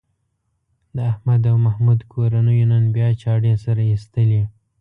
[0.95, 4.43] د احمد او محمود کورنیو نن بیا چاړې سره ایستلې.